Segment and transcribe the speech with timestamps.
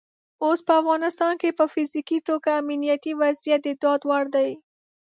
[0.45, 4.49] اوس په افغانستان کې په فزیکي توګه امنیتي وضعیت د ډاډ وړ دی.